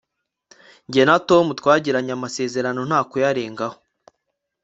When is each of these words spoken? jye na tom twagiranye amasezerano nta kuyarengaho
jye 0.91 1.03
na 1.07 1.15
tom 1.29 1.45
twagiranye 1.59 2.11
amasezerano 2.17 2.81
nta 2.89 2.99
kuyarengaho 3.09 3.77